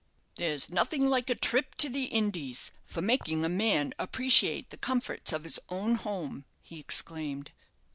[0.33, 5.31] "There's nothing like a trip to the Indies for making a man appreciate the comforts
[5.31, 7.51] of his own home," he exclaimed.